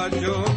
[0.00, 0.49] I yo.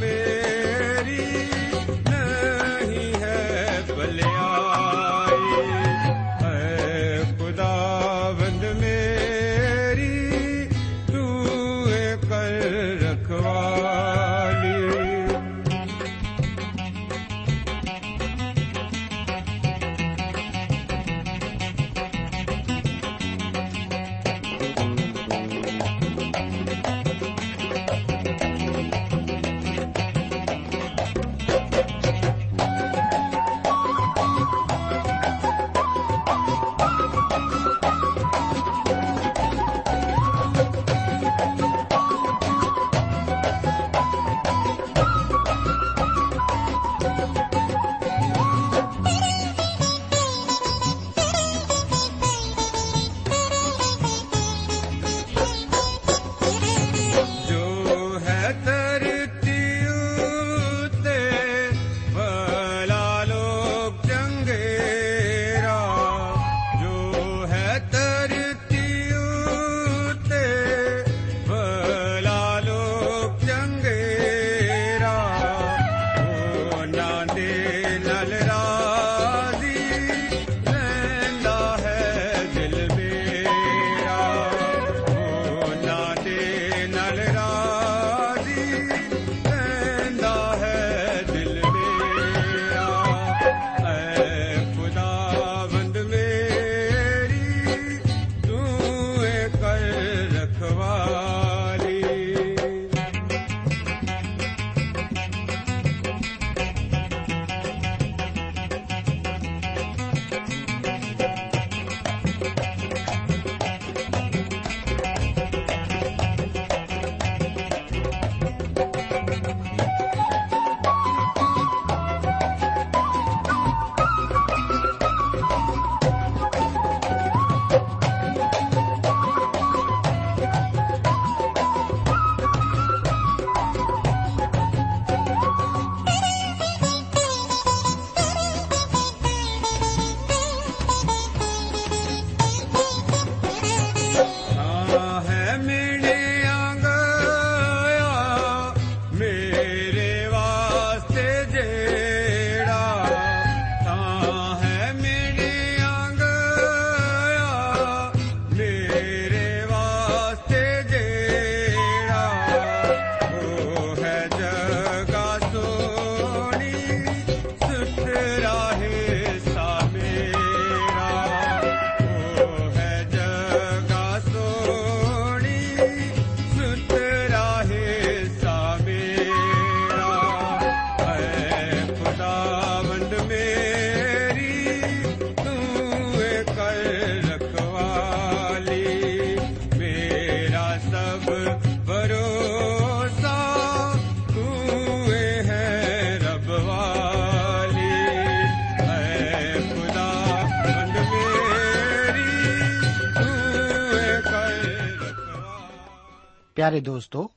[206.63, 207.31] ਪਿਆਰੇ ਦੋਸਤੋ,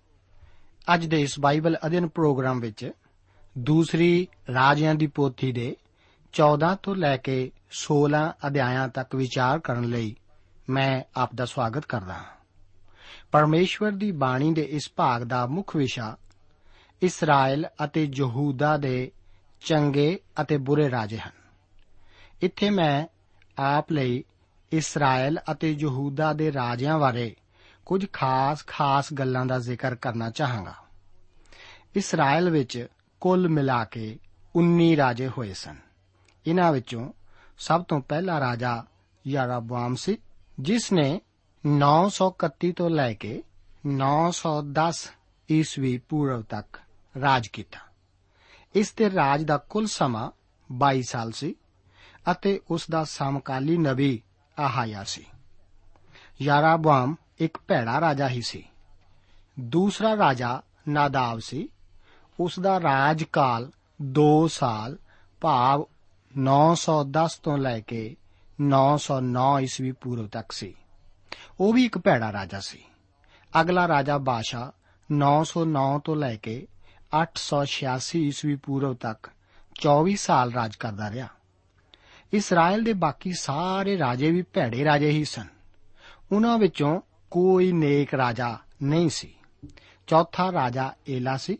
[0.94, 2.90] ਅੱਜ ਦੇ ਇਸ ਬਾਈਬਲ ਅਧਿਨ ਪ੍ਰੋਗਰਾਮ ਵਿੱਚ
[3.58, 5.76] ਦੂਸਰੀ ਰਾਜਿਆਂ ਦੀ ਪੋਥੀ ਦੇ
[6.32, 10.16] 14 ਤੋਂ ਲੈ ਕੇ 16 ਅਧਿਆਇਆਂ ਤੱਕ ਵਿਚਾਰ ਕਰਨ ਲਈ
[10.70, 12.24] ਮੈਂ ਆਪ ਦਾ ਸਵਾਗਤ ਕਰਦਾ ਹਾਂ।
[13.32, 16.16] ਪਰਮੇਸ਼ਵਰ ਦੀ ਬਾਣੀ ਦੇ ਇਸ ਭਾਗ ਦਾ ਮੁੱਖ ਵਿਸ਼ਾ
[17.02, 19.12] ਇਸਰਾਇਲ ਅਤੇ ਯਹੂਦਾ ਦੇ
[19.60, 21.32] ਚੰਗੇ ਅਤੇ ਬੁਰੇ ਰਾਜੇ ਹਨ।
[22.42, 23.06] ਇੱਥੇ ਮੈਂ
[23.58, 24.24] ਆਪ ਲਈ
[24.72, 27.36] ਇਸਰਾਇਲ ਅਤੇ ਯਹੂਦਾ ਦੇ ਰਾਜਿਆਂ ਬਾਰੇ
[27.86, 30.74] ਕੁਝ ਖਾਸ-ਖਾਸ ਗੱਲਾਂ ਦਾ ਜ਼ਿਕਰ ਕਰਨਾ ਚਾਹਾਂਗਾ।
[31.96, 32.86] ਇਸਰਾਇਲ ਵਿੱਚ
[33.20, 34.18] ਕੁੱਲ ਮਿਲਾ ਕੇ
[34.56, 35.76] 19 ਰਾਜੇ ਹੋਏ ਸਨ।
[36.46, 37.12] ਇਹਨਾਂ ਵਿੱਚੋਂ
[37.58, 38.84] ਸਭ ਤੋਂ ਪਹਿਲਾ ਰਾਜਾ
[39.26, 40.18] ਯਾਰਾਬਾਮ ਸੀ,
[40.60, 41.20] ਜਿਸ ਨੇ
[41.66, 43.42] 931 ਤੋਂ ਲੈ ਕੇ
[43.86, 45.10] 910
[45.50, 46.80] ਈਸਵੀ ਪੂਰਵ ਤੱਕ
[47.20, 47.78] ਰਾਜ ਕੀਤਾ।
[48.74, 50.30] ਇਸ ਦੇ ਰਾਜ ਦਾ ਕੁੱਲ ਸਮਾਂ
[50.72, 51.54] 22 ਸਾਲ ਸੀ
[52.30, 54.22] ਅਤੇ ਉਸ ਦਾ ਸਮਕਾਲੀ ਨਬੀ
[54.58, 55.26] ਆਹਾਇਆ ਸੀ।
[56.42, 58.68] ਯਾਰਾਬਾਮ ਇੱਕ ਭੈੜਾ ਰਾਜਾ ਹੀ ਸੀ।
[59.60, 61.68] ਦੂਸਰਾ ਰਾਜਾ ਨਾਦਾਬ ਸੀ।
[62.40, 63.70] ਉਸ ਦਾ ਰਾਜਕਾਲ
[64.02, 64.98] 2 ਸਾਲ,
[65.40, 65.86] ਭਾਵ
[66.36, 68.16] 910 ਤੋਂ ਲੈ ਕੇ
[68.60, 70.74] 909 ਈਸਵੀ ਪੂਰਵ ਤੱਕ ਸੀ।
[71.60, 72.84] ਉਹ ਵੀ ਇੱਕ ਭੈੜਾ ਰਾਜਾ ਸੀ।
[73.60, 74.72] ਅਗਲਾ ਰਾਜਾ ਬਾਸ਼ਾ
[75.10, 76.66] 909 ਤੋਂ ਲੈ ਕੇ
[77.12, 79.30] 886 ਈਸਵੀ ਪੂਰਵ ਤੱਕ
[79.74, 81.28] 24 ਸਾਲ ਰਾਜ ਕਰਦਾ ਰਿਹਾ।
[82.32, 85.46] ਇਸਰਾਇਲ ਦੇ ਬਾਕੀ ਸਾਰੇ ਰਾਜੇ ਵੀ ਭੈੜੇ ਰਾਜੇ ਹੀ ਸਨ।
[86.32, 87.00] ਉਹਨਾਂ ਵਿੱਚੋਂ
[87.32, 89.34] ਕੋਈ ਨੇਕ ਰਾਜਾ ਨਹੀਂ ਸੀ
[90.08, 91.58] ਚੌਥਾ ਰਾਜਾ ਏਲਾ ਸੀ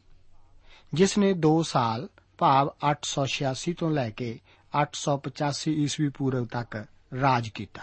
[0.94, 2.08] ਜਿਸ ਨੇ 2 ਸਾਲ
[2.38, 4.28] ਭਾਵ 886 ਤੋਂ ਲੈ ਕੇ
[4.73, 6.76] 885 ਈਸਵੀ ਪੂਰਵ ਤੱਕ
[7.23, 7.82] ਰਾਜ ਕੀਤਾ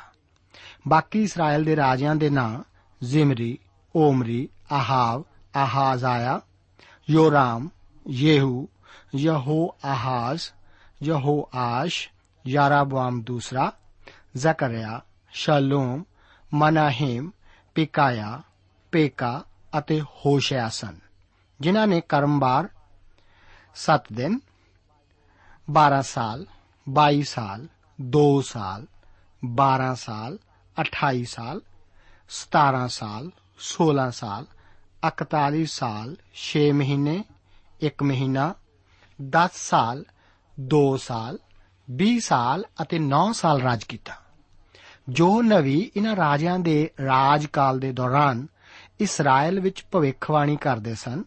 [0.88, 2.52] ਬਾਕੀ ਇਸਰਾਇਲ ਦੇ ਰਾਜਿਆਂ ਦੇ ਨਾਂ
[3.02, 3.58] ਜ਼ਿਮਰੀ
[3.96, 5.24] ਓਮਰੀ ਆਹਾਵ
[5.56, 6.40] ਆਹਾਜ਼ਾਇਆ
[7.10, 7.70] ਯੋਰਾਮ
[8.06, 8.68] ਯੇਹੂ
[9.16, 10.50] ਯਹੋ ਆਹਾਜ਼
[11.04, 12.08] ਯਹੋ ਆਸ਼
[12.46, 13.72] ਯਾਰਾਬਾਮ ਦੂਸਰਾ
[14.36, 15.02] ਜ਼ਕਰਿਆ
[15.34, 16.04] ਸ਼ਲੂਮ
[16.54, 17.32] ਮਨਾਹਿਮ
[17.76, 18.42] ਪਿਕਾਇਆ,
[18.92, 19.44] ਪੇਕਾ
[19.78, 20.98] ਅਤੇ ਹੋਸ਼ਿਆ ਸਨ,
[21.60, 22.70] ਜਿਨ੍ਹਾਂ ਨੇ ਕਰਮਬਾਰ
[23.76, 24.40] 7 ਦਿਨ
[25.68, 26.46] 12 ਸਾਲ
[26.88, 27.68] 22 ਸਾਲ
[28.00, 28.88] 2 ਸਾਲ
[29.44, 30.38] 12 ਸਾਲ
[30.78, 31.62] 28 ਸਾਲ
[32.30, 34.46] 17 ਸਾਲ 16 ਸਾਲ
[35.08, 37.24] 41 ਸਾਲ 6 ਮਹੀਨੇ
[37.84, 38.54] 1 ਮਹੀਨਾ
[39.20, 40.06] 10 ਸਾਲ
[40.58, 41.40] 2 ਸਾਲ
[41.88, 44.23] 20 ਸਾਲ ਅਤੇ 9 ਸਾਲ ਰਾਜ ਕੀਤਾ।
[45.10, 48.48] ਜੋ ਨਵੀ ਇਹਨਾਂ ਰਾਜਿਆਂ ਦੇ ਰਾਜਕਾਲ ਦੇ ਦੌਰਾਨ
[49.00, 51.24] ਇਸਰਾਇਲ ਵਿੱਚ ਭਵਿੱਖਬਾਣੀ ਕਰਦੇ ਸਨ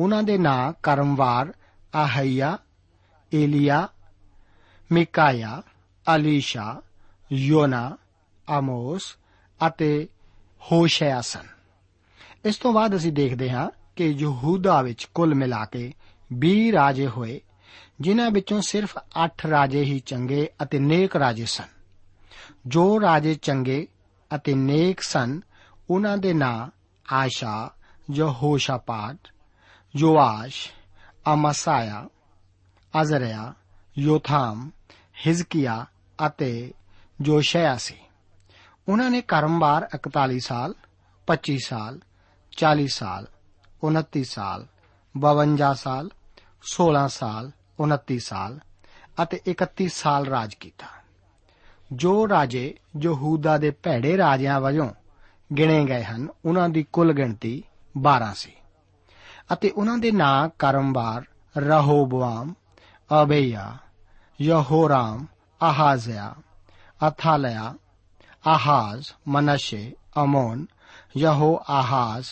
[0.00, 1.52] ਉਹਨਾਂ ਦੇ ਨਾਂ ਕਰਮਵਾਰ
[1.94, 2.58] ਆਹਈਆ,
[3.34, 3.88] ਏਲੀਆ,
[4.92, 5.62] ਮਿਕਾਇਆ,
[6.14, 6.82] ਅਲੀਸ਼ਾ,
[7.32, 7.96] ਯੋਨਾ,
[8.50, 9.16] ਆਮੋਸ
[9.66, 10.08] ਅਤੇ
[10.72, 11.46] ਹੋਸ਼ਿਆ ਸਨ।
[12.44, 15.92] ਇਸ ਤੋਂ ਬਾਅਦ ਅਸੀਂ ਦੇਖਦੇ ਹਾਂ ਕਿ ਯਹੂਦਾ ਵਿੱਚ ਕੁੱਲ ਮਿਲਾ ਕੇ
[16.34, 17.40] 20 ਰਾਜੇ ਹੋਏ,
[18.00, 21.75] ਜਿਨ੍ਹਾਂ ਵਿੱਚੋਂ ਸਿਰਫ 8 ਰਾਜੇ ਹੀ ਚੰਗੇ ਅਤੇ ਨੇਕ ਰਾਜੇ ਸਨ।
[22.66, 23.88] ਜੋ ਰਾਜੇ ਚੰਗੇ
[24.34, 25.40] ਅਤੇ ਨੇਕ ਸਨ,
[25.90, 26.70] ਉਹਨਾਂ ਦੇ ਨਾਂ
[27.12, 27.70] ਆਸ਼ਾ
[28.10, 29.28] ਯਹੋਸ਼ਾਪਾਟ
[29.96, 30.68] ਯੋਆਸ਼
[31.32, 32.08] ਅਮਸਾਇਆ
[33.02, 33.54] ਅਜ਼ਰਿਆ,
[33.98, 34.70] ਯੋਥਾਮ,
[35.26, 35.86] ਹਿਜ਼ਕੀਆ
[36.26, 36.74] ਅਤੇ
[37.20, 37.96] ਜੋਸ਼ਿਆ ਸੀ।
[38.88, 40.74] ਉਹਨਾਂ ਨੇ ਕਰਮਵਾਰ 41 ਸਾਲ
[41.26, 42.00] 25 ਸਾਲ
[42.56, 43.26] 40 ਸਾਲ
[43.82, 44.66] 29 ਸਾਲ
[45.16, 46.10] 52 ਸਾਲ
[46.62, 48.60] 16 ਸਾਲ 29 ਸਾਲ
[49.22, 50.86] ਅਤੇ 31 ਸਾਲ ਰਾਜ ਕੀਤਾ।
[51.92, 54.90] ਜੋ ਰਾਜੇ ਯਹੂਦਾ ਦੇ ਭੈੜੇ ਰਾਜਿਆਂ ਵਜੋਂ
[55.58, 57.64] ਗਿਣੇ ਗਏ ਹਨ, ਉਹਨਾਂ ਦੀ ਕੁੱਲ ਗਿਣਤੀ
[57.98, 58.52] 12 ਸੀ।
[59.52, 61.24] ਅਤੇ ਉਹਨਾਂ ਦੇ ਨਾਂ ਕਰਮਵਾਰ,
[61.58, 62.54] ਰਹੋਬਵਾਮ
[63.22, 63.76] ਅਬੇਯਾ
[64.40, 65.26] ਯਹੋਰਾਮ
[65.62, 66.34] ਆਹਾਜ਼ਿਆ
[67.08, 67.74] ਅਥਾਲਿਆ
[68.46, 70.66] ਆਹਾਜ਼ ਮਨਸ਼ੇ, ਅਮੋਨ
[71.16, 72.26] ਯਹੋ ਆਹਾਜ਼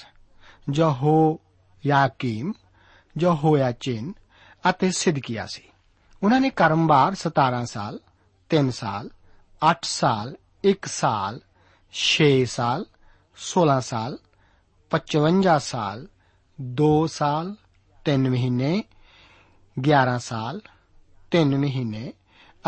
[0.75, 1.41] ਯਹੋ
[1.87, 2.53] ਯਾਕੀਮ
[3.21, 4.13] ਯਹੋਯਾਚਿਨ
[4.71, 5.63] ਅਤੇ ਸਿਦਕੀਆ ਸੀ।
[6.23, 8.01] ਉਹਨਾਂ ਨੇ ਕਰਮਵਾਰ 17 ਸਾਲ
[8.51, 9.11] 3 ਸਾਲ
[9.71, 11.41] 8 ਸਾਲ 1 ਸਾਲ
[11.93, 12.87] 6 ਸਾਲ
[13.37, 14.19] 16 ਸਾਲ
[14.91, 16.09] 55 ਸਾਲ
[16.75, 17.57] 2 ਸਾਲ
[18.11, 18.85] 3 ਮਹੀਨੇ
[19.91, 20.61] 11 ਸਾਲ
[21.37, 22.13] 3 ਮਹੀਨੇ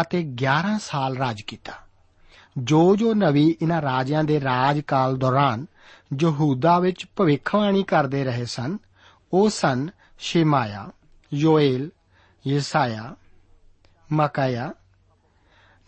[0.00, 1.72] ਅਤੇ 11 ਸਾਲ ਰਾਜ ਕੀਤਾ।
[2.58, 5.66] ਜੋ ਜੋ ਨਵੀ ਇਹਨਾਂ ਰਾਜਿਆਂ ਦੇ ਰਾਜਕਾਲ ਦੌਰਾਨ
[6.22, 8.78] ਯਹੂਦਾ ਵਿੱਚ ਭਵਿੱਖਬਾਣੀ ਕਰਦੇ ਰਹੇ ਸਨ,
[9.32, 9.88] ਉਹ ਸਨ
[10.18, 10.90] ਸ਼ਿਮਾਇਆ,
[11.34, 11.90] ਯੋਏਲ,
[12.46, 13.16] ਯਸਾਇਆ,
[14.12, 14.74] ਮਕਾਇਆ,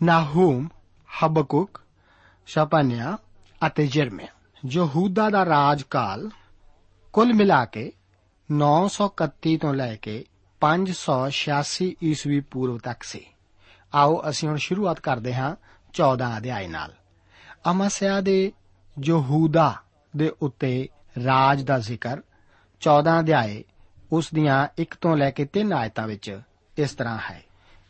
[0.03, 0.69] ਨਾਹੂਮ
[1.09, 1.81] ਹਬਕੁਕ
[2.47, 3.17] ਸ਼ਪਨਿਆ
[3.67, 4.27] ਅਤੇ ਜਰਮਿਆ
[4.65, 6.29] ਯਹੂਦਾ ਦਾ ਰਾਜਕਾਲ
[7.13, 7.91] ਕੁੱਲ ਮਿਲਾ ਕੇ
[8.51, 10.25] 931 ਤੋਂ ਲੈ ਕੇ
[10.61, 13.25] 586 ਈਸਵੀ ਪੂਰਵ ਤੱਕ ਸੀ।
[13.95, 15.55] ਆਓ ਅਸੀਂ ਹੁਣ ਸ਼ੁਰੂਆਤ ਕਰਦੇ ਹਾਂ
[15.93, 16.93] 14 ਅਧਿਆਇ ਨਾਲ।
[17.71, 18.51] ਅਮਸਿਆ ਦੇ
[19.03, 19.75] ਯਹੂਦਾ
[20.17, 20.89] ਦੇ ਉੱਤੇ
[21.25, 22.21] ਰਾਜ ਦਾ ਜ਼ਿਕਰ
[22.81, 23.63] 14 ਅਧਿਆਏ
[24.11, 26.41] ਉਸ ਦੀਆਂ 1 ਤੋਂ ਲੈ ਕੇ 3 ਆਇਤਾਂ ਵਿੱਚ
[26.77, 27.43] ਇਸ ਤਰ੍ਹਾਂ ਹੈ।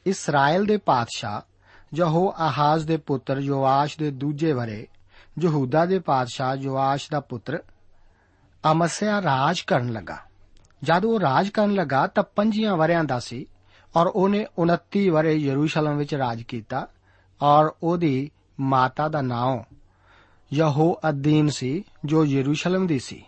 [0.06, 1.49] ਇਸਰਾਇਲ ਦੇ ਪਾਤਸ਼ਾਹ
[1.94, 4.88] ਯਹੋ ਆਹਾਜ਼ ਦੇ ਪੁੱਤਰ ਯੋਆਸ਼ ਦੇ ਦੂਜੇ ਵਰੇ,
[5.40, 7.64] ਯਹੂਦਾ ਦੇ ਪਾਤਸ਼ਾਹ ਯੋਆਸ਼ ਦਾ ਪੁੱਤਰ
[8.72, 10.18] ਅਮਸਿਆ ਰਾਜ ਕਰਨ ਲੱਗਾ।
[10.84, 13.46] ਜਦ ਉਹ ਰਾਜ ਕਰਨ ਲੱਗਾ ਤਾਂ 5 ਵਰਿਆਂ ਦਾ ਸੀ
[13.96, 16.88] ਔਰ ਉਹਨੇ 29 ਵਰੇ ਯਰੂਸ਼ਲਮ ਵਿੱਚ ਰਾਜ ਕੀਤਾ
[17.42, 19.64] ਔਰ ਉਹਦੀ ਮਾਤਾ ਦਾ ਨਾਮ
[20.54, 23.26] ਯਹੋ ਅਦੀਨ ਸੀ, ਜੋ ਯਰੂਸ਼ਲਮ ਦੀ ਸੀ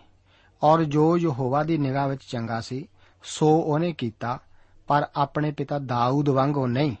[0.62, 2.88] ਔਰ ਜੋ ਯਹੋਵਾ ਦੀ ਨਿਗਾਹ ਵਿੱਚ ਚੰਗਾ ਸੀ,
[3.22, 4.38] ਸੋ ਉਹਨੇ ਕੀਤਾ,
[4.86, 6.96] ਪਰ ਆਪਣੇ ਪਿਤਾ ਦਾਊਦ ਵਾਂਗੋ ਨਹੀਂ।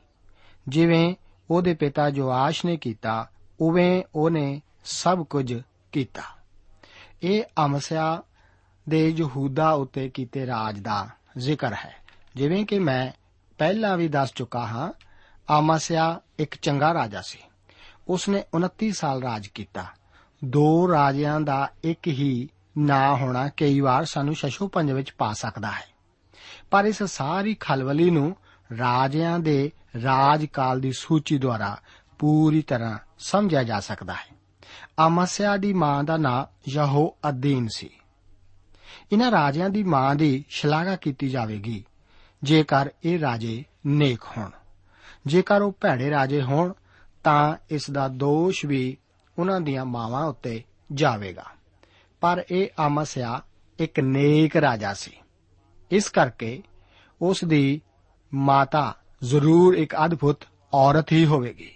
[0.68, 1.14] ਜਿਵੇਂ
[1.50, 3.30] ਉਹਦੇ ਪਿਤਾ ਜੋਆਸ਼ ਨੇ ਕੀਤਾ,
[3.60, 5.60] ਉਵੇਂ ਉਹਨੇ ਸਭ ਕੁਝ
[5.92, 6.22] ਕੀਤਾ।
[7.22, 8.22] ਇਹ ਅਮਸਿਆ
[8.88, 11.08] ਦੇ ਯਹੂਦਾ ਉੱਤੇ ਕੀਤੇ ਰਾਜ ਦਾ
[11.38, 11.94] ਜ਼ਿਕਰ ਹੈ।
[12.34, 13.12] ਜਿਵੇਂ ਕਿ ਮੈਂ
[13.58, 14.92] ਪਹਿਲਾਂ ਵੀ ਦੱਸ ਚੁੱਕਾ ਹਾਂ,
[15.58, 17.38] ਅਮਸਿਆ ਇੱਕ ਚੰਗਾ ਰਾਜਾ ਸੀ।
[18.08, 19.86] ਉਸਨੇ 29 ਸਾਲ ਰਾਜ ਕੀਤਾ।
[20.44, 25.84] ਦੋ ਰਾਜਿਆਂ ਦਾ ਇੱਕ ਹੀ ਨਾਂ ਹੋਣਾ ਕਈ ਵਾਰ ਸਾਨੂੰ ਸ਼ਸ਼ੋਪੰਜ ਵਿੱਚ ਪਾ ਸਕਦਾ ਹੈ।
[26.70, 28.36] ਪਰ ਇਸ ਸਾਰੀ ਖਲਵਲੀ ਨੂੰ
[28.78, 31.80] ਰਾਜਿਆਂ ਦੇ ਰਾਜਕਾਲ ਦੀ ਸੂਚੀ ਦੁਆਰਾ
[32.18, 34.36] ਪੂਰੀ ਤਰ੍ਹਾਂ ਸਮਝਿਆ ਜਾ ਸਕਦਾ ਹੈ।
[35.06, 37.90] ਅਮਸਿਆ ਦੀ ਮਾਂ ਦਾ ਨਾਂ ਯਹੋ ਅਦੀਨ ਸੀ।
[39.12, 41.84] ਇਹਨਾਂ ਰਾਜਿਆਂ ਦੀ ਮਾਂ ਦੀ ਸ਼ਲਾਘਾ ਕੀਤੀ ਜਾਵੇਗੀ।
[42.42, 44.50] ਜੇਕਰ ਇਹ ਰਾਜੇ ਨੇਕ ਹੋਣ।
[45.26, 46.72] ਜੇਕਰ ਉਹ ਭੈੜੇ ਰਾਜੇ ਹੋਣ,
[47.24, 48.96] ਤਾਂ ਇਸ ਦਾ ਦੋਸ਼ ਵੀ
[49.38, 51.44] ਉਹਨਾਂ ਦੀਆਂ ਮਾਵਾਂ ਉੱਤੇ ਜਾਵੇਗਾ।
[52.20, 53.42] ਪਰ ਇਹ ਅਮਸਿਆ
[53.78, 55.12] ਇੱਕ ਨੇਕ ਰਾਜਾ ਸੀ।
[55.90, 56.62] ਇਸ ਕਰਕੇ
[57.22, 57.80] ਉਸ ਦੀ
[58.34, 60.38] ਮਾਤਾ ਜ਼ਰੂਰ ਇੱਕ ਅਦਭੁਤ
[60.74, 61.70] ਔਰਤ ਹੀ ਹੋਵੇਗੀ।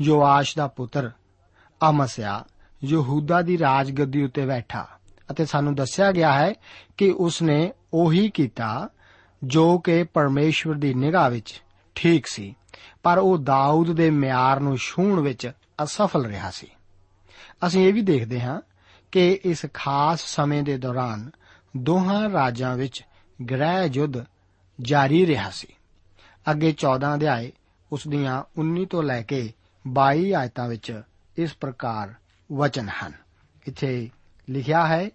[0.00, 1.10] ਯੋਆਸ਼ ਦਾ ਪੁੱਤਰ,
[1.90, 2.44] ਅਮਸਿਆ,
[2.84, 4.86] ਯਹੂਦਾ ਦੀ ਰਾਜਗੱਦੀ ਉੱਤੇ ਬੈਠਾ
[5.30, 6.54] ਅਤੇ ਸਾਨੂੰ ਦੱਸਿਆ ਗਿਆ ਹੈ
[6.96, 8.88] ਕਿ ਉਸਨੇ ਉਹੀ ਕੀਤਾ
[9.44, 11.62] ਜੋ ਕਿ ਪਰਮੇਸ਼ਵਰ ਦੀ ਨਿਗਾਹ ਵਿੱਚ
[11.94, 12.54] ਠੀਕ ਸੀ,
[13.02, 15.52] ਪਰ ਉਹ ਦਾਊਦ ਦੇ ਮਿਆਰ ਨੂੰ ਛੂਹਣ ਵਿੱਚ
[15.82, 16.66] ਅਸਫਲ ਰਿਹਾ ਸੀ।
[17.66, 18.60] ਅਸੀਂ ਇਹ ਵੀ ਦੇਖਦੇ ਹਾਂ
[19.12, 21.30] ਕਿ ਇਸ ਖਾਸ ਸਮੇਂ ਦੇ ਦੌਰਾਨ
[21.76, 23.04] ਦੋਹਾਂ ਰਾਜਾਂ ਵਿੱਚ
[23.50, 24.24] ਗ੍ਰਹਿ ਯੁੱਧ
[24.80, 25.66] ਜਾਰੀ ਰਿਹਾ ਸੀ।
[26.46, 27.52] ਅੱਗੇ 14 ਅਧਿਆਏ,
[27.92, 29.52] ਉਸ ਦੀਆਂ 19 ਤੋਂ ਲੈ ਕੇ
[29.84, 31.02] 22 ਆਇਤਾਂ ਵਿੱਚ
[31.38, 32.14] ਇਸ ਪ੍ਰਕਾਰ
[32.52, 33.12] ਵਚਨ ਹਨ।
[33.68, 34.10] ਇੱਥੇ
[34.50, 35.10] ਲਿਖਿਆ ਹੈ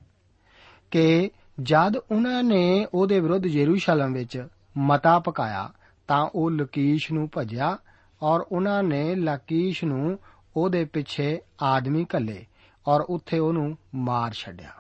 [0.92, 5.70] ਕਿ ਜਦ ਉਹਨਾਂ ਨੇ ਉਹਦੇ ਵਿਰੁੱਧ ਯਰੂਸ਼ਲਮ ਵਿੱਚ ਮਤਾ ਪਕਾਇਆ,
[6.08, 7.78] ਤਾਂ ਉਹ ਲਕੀਸ਼ ਨੂੰ ਭਜਿਆ
[8.24, 10.20] ਔਰ ਉਹਨਾਂ ਨੇ ਲਕੀਸ਼ ਨੂੰ
[10.58, 12.46] ਉਹਦੇ ਪਿੱਛੇ ਆਦਮੀ ਘੱਲੇ
[12.88, 14.72] ਔਰ ਉੱਥੇ ਉਹਨੂੰ ਮਾਰ ਛੱਡਿਆ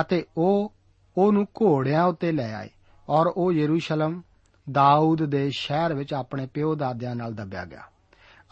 [0.00, 0.72] ਅਤੇ ਉਹ
[1.16, 2.68] ਉਹਨੂੰ ਘੋੜਿਆਂ ਉੱਤੇ ਲੈ ਆਏ
[3.08, 4.22] ਔਰ ਉਹ ਯਰੂਸ਼ਲਮ
[4.72, 7.82] ਦਾਊਦ ਦੇ ਸ਼ਹਿਰ ਵਿੱਚ ਆਪਣੇ ਪਿਓ ਦਾਦਿਆਂ ਨਾਲ ਦੱਬਿਆ ਗਿਆ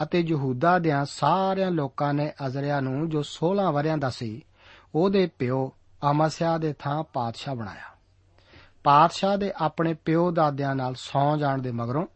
[0.02, 4.44] ਅਤੇ ਯਹੂਦਾ ਦੇ ਸਾਰਿਆਂ ਲੋਕਾਂ ਨੇ ਅਜ਼ਰਿਆ ਨੂੰ ਜੋ 16 ਵਰਿਆਂ ਦਾ ਸੀ,
[4.94, 5.72] ਉਹਦੇ ਪਿਓ
[6.10, 7.96] ਅਮਸਿਆ ਦੇ ਥਾਂ ਪਾਤਸ਼ਾਹ ਬਣਾਇਆ।
[8.84, 12.06] ਪਾਤਸ਼ਾਹ ਦੇ ਆਪਣੇ ਪਿਓ ਦਾਦਿਆਂ ਨਾਲ ਸੌ ਜਾਣ ਦੇ ਮਗਰੋਂ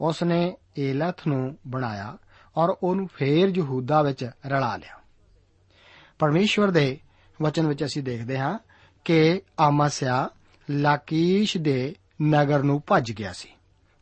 [0.00, 2.18] ਉਸ ਨੇ ਏਲਥ ਨੂੰ ਬਣਾਇਆ
[2.56, 5.00] ਔਰ ਉਹਨੂੰ ਫੇਰ ਯਹੂਦਾ ਵਿੱਚ ਰਲਾ ਲਿਆ।
[6.18, 7.00] ਪਰਮੇਸ਼ਵਰ ਦੇ
[7.42, 8.58] ਵਚਨ ਵਿੱਚ ਅਸੀਂ ਦੇਖਦੇ ਹਾਂ
[9.04, 10.30] ਕਿ ਅਮਸਿਆ
[10.70, 13.48] ਲਾਕੀਸ਼ ਦੇ ਨਗਰ ਨੂੰ ਭੱਜ ਗਿਆ ਸੀ,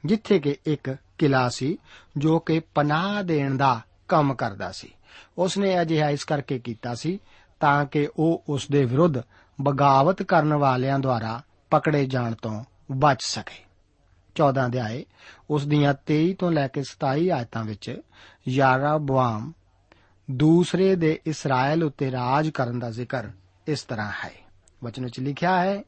[0.05, 1.79] ਜਿੱਥੇ ਕਿ ਇੱਕ ਕਿਲਾ ਸੀ
[2.17, 4.95] ਜੋ ਕਿ ਪਨਾਹ ਦੇਣ ਦਾ ਕੰਮ ਕਰਦਾ ਸੀ।
[5.39, 7.19] ਉਸ ਨੇ ਅਜਿਹਾ ਇਸ ਕਰਕੇ ਕੀਤਾ ਸੀ
[7.61, 9.15] ਤਾਂ ਕਿ ਉਹ ਉਸ ਦੇ ਵਿਰੁੱਧ
[9.61, 13.65] ਬਗਾਵਤ ਕਰਨ ਵਾਲਿਆਂ ਦੁਆਰਾ ਪਕੜੇ ਜਾਣ ਤੋਂ ਬਚ ਸਕੇ।
[14.35, 15.05] 14 ਅਧਿਆਏ,
[15.51, 18.01] ਉਸ ਦੀਆਂ 23 ਤੋਂ ਲੈ ਕੇ 27 ਆਇਤਾਂ ਵਿੱਚ
[18.49, 19.53] ਯਾਰਾ ਬਵਾਮ
[20.31, 23.29] ਦੂਸਰੇ ਦੇ ਇਸਰਾਇਲ ਉੱਤੇ ਰਾਜ ਕਰਨ ਦਾ ਜ਼ਿਕਰ
[23.67, 24.33] ਇਸ ਤਰ੍ਹਾਂ ਹੈ।
[24.85, 25.83] ਵਚਨ ਵਿੱਚ ਲਿਖਿਆ ਹੈ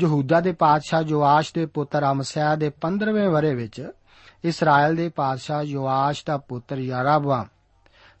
[0.00, 3.90] ਯਹੂਦਾ ਦੇ ਪਾਦਸ਼ਾਹ ਜੋਆਸ਼ ਦੇ ਪੁੱਤਰ ਅਮਸਿਆ ਦੇ 15ਵੇਂ ਵਰੇ ਵਿੱਚ
[4.44, 7.46] ਇਸਰਾਇਲ ਦੇ ਪਾਦਸ਼ਾਹ ਯੋਆਸ਼ ਦਾ ਪੁੱਤਰ ਯਾਰਾਬਵਾਮ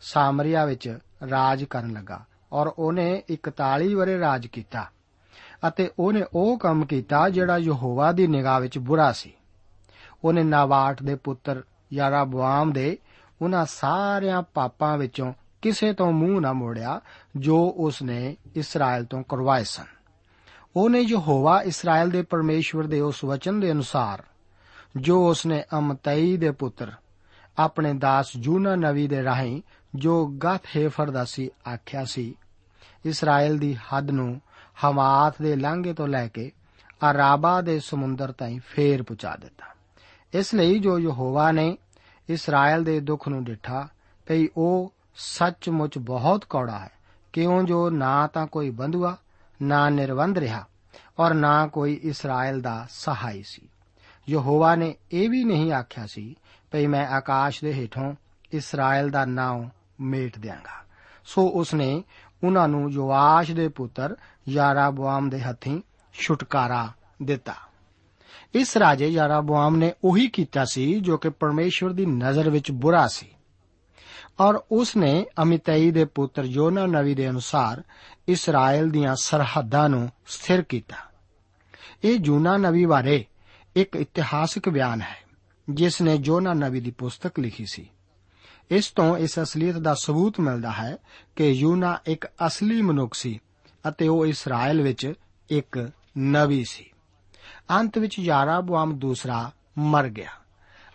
[0.00, 0.98] ਸਾਮਰੀਆ ਵਿੱਚ
[1.30, 2.20] ਰਾਜ ਕਰਨ ਲੱਗਾ
[2.52, 4.86] ਔਰ ਉਹਨੇ 41 ਵਰੇ ਰਾਜ ਕੀਤਾ
[5.68, 9.32] ਅਤੇ ਉਹਨੇ ਉਹ ਕੰਮ ਕੀਤਾ ਜਿਹੜਾ ਯਹੋਵਾ ਦੀ ਨਿਗਾਹ ਵਿੱਚ ਬੁਰਾ ਸੀ।
[10.24, 12.98] ਉਹਨੇ ਨਾਬਾਟ ਦੇ ਪੁੱਤਰ ਯਾਰਾਬਵਾਮ ਦੇ
[13.42, 15.32] ਉਹਨਾਂ ਸਾਰਿਆਂ ਪਾਪਾਂ ਵਿੱਚੋਂ
[15.62, 17.00] ਕਿਸੇ ਤੋਂ ਮੂੰਹ ਨਾ ਮੋੜਿਆ
[17.36, 19.97] ਜੋ ਉਸਨੇ ਇਸਰਾਇਲ ਤੋਂ ਕਰਵਾਏ ਸਨ।
[20.78, 24.22] ਉਹਨੇ ਯਹੋਵਾ ਇਸਰਾਇਲ ਦੇ ਪਰਮੇਸ਼ਵਰ ਦੇ ਉਸ ਵਚਨ ਦੇ ਅਨੁਸਾਰ,
[24.96, 26.92] ਜੋ ਉਸਨੇ ਅਮਤਈ ਦੇ ਪੁੱਤਰ,
[27.58, 29.62] ਆਪਣੇ ਦਾਸ ਜੂਨਾ ਨਵੀ ਦੇ ਰਾਹੀਂ
[29.94, 32.34] ਜੋ ਗਤ ਹੇਫਰ ਦਾ ਸੀ ਆਖਿਆ ਸੀ,
[33.04, 34.40] ਇਸਰਾਇਲ ਦੀ ਹੱਦ ਨੂੰ
[34.84, 36.52] ਹਮਾਤ ਦੇ ਲਾਂਘੇ ਤੋਂ ਲੈ ਕੇ
[37.10, 39.66] ਅਰਾਬਾ ਦੇ ਸਮੁੰਦਰ ਤਾਈਂ ਫੇਰ ਪਹੁੰਚਾ ਦਿੱਤਾ।
[40.34, 41.78] ਇਸ ਲਈ ਜੋ ਯਹੋਵਾ ਨੇ
[42.28, 43.88] ਇਸਰਾਇਲ ਦੇ ਦੁੱਖ ਨੂੰ ਡਿਠਾ,
[44.26, 46.90] ਭਈ ਉਹ ਸੱਚਮੁੱਚ ਬਹੁਤ ਕੌੜਾ ਹੈ,
[47.32, 49.16] ਕਿਉਂ ਜੋ ਨਾ ਤਾਂ ਕੋਈ ਬੰਧੂਆ
[49.62, 50.66] ਨਾ ਨਿਰਵੰਧ ਰਿਹਾ
[51.18, 53.68] ਔਰ ਨਾ ਕੋਈ ਇਸਰਾਇਲ ਦਾ ਸਹਾਈ ਸੀ।
[54.28, 56.36] ਯਹੋਵਾ ਨੇ ਇਹ ਵੀ ਨਹੀਂ ਆਖਿਆ ਸੀ,
[56.70, 58.14] ਭਈ ਮੈਂ ਆਕਾਸ਼ ਦੇ ਹੇਠੋਂ
[58.52, 59.68] ਇਸਰਾਇਲ ਦਾ ਨਾਮ
[60.00, 60.84] ਮੇਟ ਦਿਆਂਗਾ।
[61.24, 62.04] ਸੋ ਉਸਨੇ
[62.44, 64.16] ਉਹਨਾਂ ਨੂੰ ਯੋਆਸ਼ ਦੇ ਪੁੱਤਰ
[64.48, 65.80] ਯਾਰਾਬਵਾਮ ਦੇ ਹੱਥੀਂ
[66.12, 66.88] ਛੁਟਕਾਰਾ
[67.22, 67.54] ਦਿੱਤਾ।
[68.54, 73.28] ਇਸ ਰਾਜੇ ਯਾਰਾਬਵਾਮ ਨੇ ਉਹੀ ਕੀਤਾ ਸੀ ਜੋ ਕਿ ਪਰਮੇਸ਼ਵਰ ਦੀ ਨਜ਼ਰ ਵਿੱਚ ਬੁਰਾ ਸੀ।
[74.40, 77.82] ਔਰ ਉਸ ਨੇ ਅਮਿਤਈ ਦੇ ਪੁੱਤਰ ਯੋਨਾ ਨਵੀ ਦੇ ਅਨੁਸਾਰ
[78.28, 80.96] ਇਸਰਾਇਲ ਦੀਆਂ ਸਰਹੱਦਾਂ ਨੂੰ ਸਥਿਰ ਕੀਤਾ।
[82.04, 83.24] ਇਹ ਜੂਨਾ ਨਵੀ ਬਾਰੇ
[83.76, 85.16] ਇੱਕ ਇਤਿਹਾਸਕ ਬਿਆਨ ਹੈ,
[85.70, 87.90] ਜਿਸ ਨੇ ਜੋਨਾ ਨਵੀ ਦੀ ਪੁਸਤਕ ਲਿਖੀ ਸੀ।
[88.70, 90.96] ਇਸ ਤੋਂ ਇਸ ਅਸਲੀਅਤ ਦਾ ਸਬੂਤ ਮਿਲਦਾ ਹੈ
[91.36, 93.40] ਕਿ ਯੂਨਾ ਇੱਕ ਅਸਲੀ ਮਨੁੱਖ ਸੀ
[93.88, 95.12] ਅਤੇ ਉਹ ਇਸਰਾਇਲ ਵਿੱਚ
[95.50, 96.90] ਇੱਕ ਨਬੀ ਸੀ।
[97.70, 100.30] ਅੰਤ ਵਿੱਚ ਯਾਰਾਬੁਆਮ ਦੂਸਰਾ ਮਰ ਗਿਆ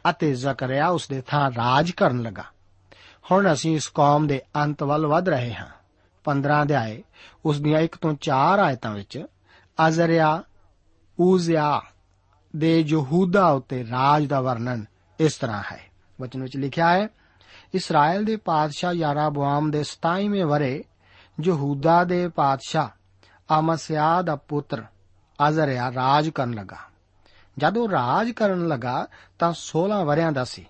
[0.10, 2.46] ਅਤੇ ਜ਼ਕਰਿਆ ਉਸ ਦੇ ਥਾਂ ਰਾਜ ਕਰਨ ਲੱਗਾ।
[3.32, 5.83] ਹੁਣ ਅਸੀਂ ਇਸ ਕੌਮ ਦੇ ਅੰਤ ਵੱਲ ਵਧ ਰਹੇ ਹਾਂ।
[6.23, 7.03] 15 ਅਧਿਆਏ,
[7.45, 9.25] ਉਸ ਦੀਆਂ 1 ਤੋਂ 4 ਆਇਤਾਂ ਵਿੱਚ,
[9.88, 10.43] ਅਜ਼ਰਿਆ
[11.19, 11.81] ਉਜ਼ਿਆ
[12.55, 14.86] ਦੇ ਯਹੂਦਾ ਉਤੇ ਰਾਜ ਦਾ ਵਰਣਨ
[15.19, 15.79] ਇਸ ਤਰ੍ਹਾਂ ਹੈ।
[16.21, 17.07] ਵਚਨ ਵਿੱਚ ਲਿਖਿਆ ਹੈ,
[17.73, 20.83] ਇਸਰਾਇਲ ਦੇ ਪਾਦਸ਼ਾਹ ਯਾਰਾਬੁਆਮ ਦੇ 27ਵੇਂ ਵਰੇ
[21.43, 22.88] ਯਹੂਦਾ ਦੇ ਪਾਦਸ਼ਾਹ
[23.59, 24.83] ਅਮਸਿਆ ਦਾ ਪੁੱਤਰ
[25.49, 26.77] ਅਜ਼ਰਿਆ ਰਾਜ ਕਰਨ ਲੱਗਾ।
[27.57, 29.07] ਜਦ ਉਹ ਰਾਜ ਕਰਨ ਲੱਗਾ,
[29.39, 30.65] ਤਾਂ 16 ਵਰਿਆਂ ਦਾ ਸੀ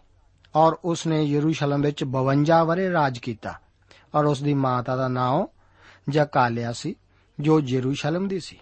[0.55, 3.59] ਔਰ ਉਸ ਨੇ ਯਰੂਸ਼ਲਮ ਵਿੱਚ 52 ਵਰੇ ਰਾਜ ਕੀਤਾ।
[4.15, 5.47] ਔਰ ਉਸ ਦੀ ਮਾਤਾ ਦਾ ਨਾਮ
[6.09, 6.95] ਜਕਾਲਿਆ ਸੀ,
[7.39, 8.59] ਜੋ ਯਰੂਸ਼ਲਮ ਦੀ ਸੀ।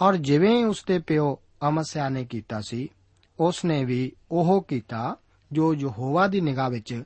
[0.00, 2.88] ਔਰ ਜਿਵੇਂ ਉਸ ਦੇ ਪਿਓ ਅਮਸਿਆ ਨੇ ਕੀਤਾ ਸੀ
[3.40, 5.16] ਉਸ ਨੇ ਵੀ ਉਹ ਕੀਤਾ
[5.52, 7.02] ਜੋ ਯਹੋਵਾ ਦੀ ਨਿਗਾਹ ਵਿੱਚ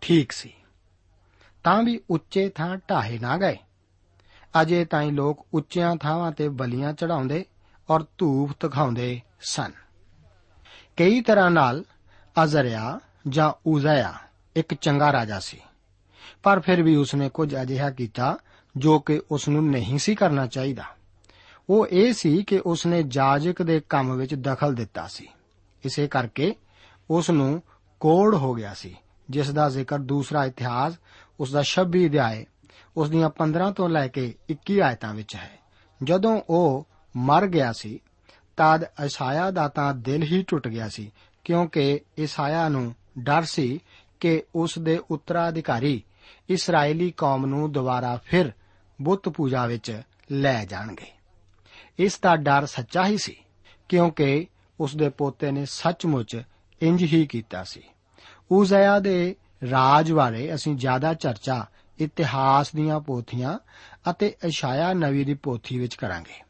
[0.00, 0.54] ਠੀਕ ਸੀ।
[1.64, 3.56] ਤਾਂ ਵੀ ਉੱਚੇ ਥਾਂ ਢਾਹੇ ਨਾ ਗਏ।
[4.62, 7.46] ਅਜੇ ਤਾਈਂ ਲੋਕ ਉੱਚੀਆਂ ਥਾਵਾਂ ਤੇ ਬਲੀਆਂ ਚੜਾਉਂਦੇ
[7.90, 9.72] ਔਰ ਧੂਪ ਤਖਾਉਂਦੇ ਸਨ।
[10.96, 11.84] ਕਈ ਤਰ੍ਹਾਂ ਨਾਲ
[12.44, 14.14] ਅਜ਼ਰਿਆ ਜਾਂ ਉਜ਼ਿਆ
[14.56, 15.60] ਇੱਕ ਚੰਗਾ ਰਾਜਾ ਸੀ।
[16.42, 18.38] ਪਰ ਫਿਰ ਵੀ ਉਸਨੇ ਕੁਝ ਅਜਿਹਾ ਕੀਤਾ
[18.76, 20.84] ਜੋ ਕਿ ਉਸ ਨੂੰ ਨਹੀਂ ਸੀ ਕਰਨਾ ਚਾਹੀਦਾ।
[21.70, 25.28] ਉਹ ਇਹ ਸੀ ਕਿ ਉਸਨੇ ਜਾਜਕ ਦੇ ਕੰਮ ਵਿੱਚ ਦਖਲ ਦਿੱਤਾ ਸੀ।
[25.84, 26.54] ਇਸੇ ਕਰਕੇ
[27.10, 27.62] ਉਸ ਨੂੰ
[28.00, 28.96] ਕੋੜ ਹੋ ਗਿਆ ਸੀ,
[29.30, 30.94] ਜਿਸ ਦਾ ਜ਼ਿਕਰ ਦੂਸਰਾ ਇਤਿਹਾਸ,
[31.40, 32.46] ਉਸ ਦਾ 26 ਅਧਿਆਏ,
[32.96, 35.58] ਉਸ ਦੀਆਂ 15 ਤੋਂ ਲੈ ਕੇ 21 ਆਇਤਾਂ ਵਿੱਚ ਹੈ।
[36.02, 36.86] ਜਦੋਂ ਉਹ
[37.16, 38.00] ਮਰ ਗਿਆ ਸੀ,
[38.56, 41.12] ਤਦ ਇਸਾਇਆ ਦਾ ਤਾਂ ਦਿਲ ਹੀ ਟੁੱਟ ਗਿਆ ਸੀ,
[41.44, 43.80] ਕਿਉਂਕਿ ਇਸਾਇਆ ਨੂੰ ਡਰ ਸੀ
[44.20, 46.04] ਕਿ ਉਸ ਦੇ ਉੱਤਰਾਧਿਕਾਰੀ
[46.48, 48.52] ਇਸرائیਲੀ ਕੌਮ ਨੂੰ ਦੁਬਾਰਾ ਫਿਰ
[49.02, 51.06] ਬੁੱਤ ਪੂਜਾ ਵਿੱਚ ਲੈ ਜਾਣਗੇ।
[51.98, 53.36] ਇਸ ਦਾ ਡਰ ਸੱਚਾ ਹੀ ਸੀ,
[53.88, 54.46] ਕਿਉਂਕਿ
[54.80, 56.42] ਉਸ ਦੇ ਪੋਤੇ ਨੇ ਸੱਚਮੁੱਚ
[56.82, 57.82] ਇੰਜ ਹੀ ਕੀਤਾ ਸੀ।
[58.50, 59.36] ਉਜ਼ਿਆ ਦੇ
[59.70, 61.66] ਰਾਜ ਬਾਰੇ ਅਸੀਂ ਜ਼ਿਆਦਾ ਚਰਚਾ
[61.98, 63.58] ਇਤਿਹਾਸ ਦੀਆਂ ਪੋਥੀਆਂ
[64.10, 66.44] ਅਤੇ ਇਸ਼ਾਇਆ ਨਵੀ ਦੀ ਪੋਥੀ ਵਿੱਚ ਕਰਾਂਗੇ।